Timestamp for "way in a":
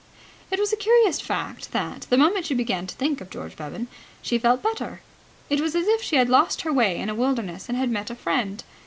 6.73-7.13